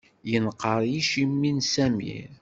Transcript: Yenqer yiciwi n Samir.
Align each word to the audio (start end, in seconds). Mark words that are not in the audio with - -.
Yenqer 0.31 0.81
yiciwi 0.91 1.49
n 1.55 1.59
Samir. 1.71 2.31